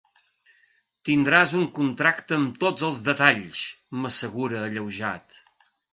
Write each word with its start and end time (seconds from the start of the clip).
Tindràs 1.09 1.51
un 1.59 1.67
contracte 1.79 2.37
amb 2.39 2.57
tots 2.65 2.85
els 2.89 3.03
detalls 3.11 3.61
—m'assegura 3.67 4.63
alleujat. 4.63 5.43